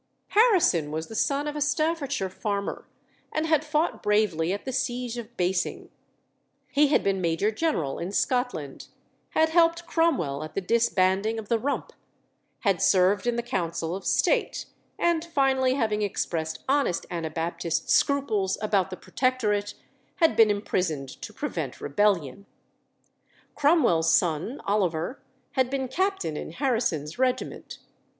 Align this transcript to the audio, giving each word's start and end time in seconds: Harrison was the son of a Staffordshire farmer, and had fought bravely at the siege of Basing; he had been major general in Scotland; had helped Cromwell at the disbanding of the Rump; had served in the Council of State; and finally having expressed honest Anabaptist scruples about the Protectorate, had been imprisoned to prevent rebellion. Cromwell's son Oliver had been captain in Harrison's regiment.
Harrison 0.29 0.89
was 0.89 1.09
the 1.09 1.15
son 1.15 1.47
of 1.47 1.55
a 1.55 1.61
Staffordshire 1.61 2.31
farmer, 2.31 2.87
and 3.31 3.45
had 3.45 3.63
fought 3.63 4.01
bravely 4.01 4.51
at 4.51 4.65
the 4.65 4.73
siege 4.73 5.15
of 5.19 5.37
Basing; 5.37 5.91
he 6.71 6.87
had 6.87 7.03
been 7.03 7.21
major 7.21 7.51
general 7.51 7.99
in 7.99 8.11
Scotland; 8.11 8.87
had 9.35 9.49
helped 9.49 9.85
Cromwell 9.85 10.43
at 10.43 10.55
the 10.55 10.59
disbanding 10.59 11.37
of 11.37 11.49
the 11.49 11.59
Rump; 11.59 11.93
had 12.61 12.81
served 12.81 13.27
in 13.27 13.35
the 13.35 13.43
Council 13.43 13.95
of 13.95 14.03
State; 14.03 14.65
and 14.97 15.23
finally 15.23 15.75
having 15.75 16.01
expressed 16.01 16.63
honest 16.67 17.05
Anabaptist 17.11 17.91
scruples 17.91 18.57
about 18.59 18.89
the 18.89 18.97
Protectorate, 18.97 19.75
had 20.15 20.35
been 20.35 20.49
imprisoned 20.49 21.09
to 21.21 21.31
prevent 21.31 21.79
rebellion. 21.79 22.47
Cromwell's 23.53 24.11
son 24.11 24.61
Oliver 24.65 25.21
had 25.51 25.69
been 25.69 25.87
captain 25.87 26.35
in 26.35 26.53
Harrison's 26.53 27.19
regiment. 27.19 27.77